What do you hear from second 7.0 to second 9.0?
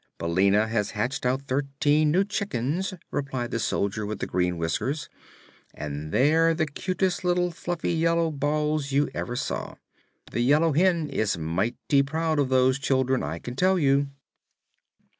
little fluffy yellow balls